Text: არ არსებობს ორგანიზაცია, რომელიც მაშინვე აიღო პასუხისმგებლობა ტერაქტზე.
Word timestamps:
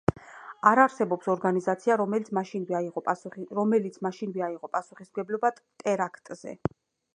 არ 0.69 0.79
არსებობს 0.83 1.29
ორგანიზაცია, 1.33 1.97
რომელიც 2.01 3.99
მაშინვე 3.99 4.41
აიღო 4.53 4.73
პასუხისმგებლობა 4.79 5.55
ტერაქტზე. 5.63 6.59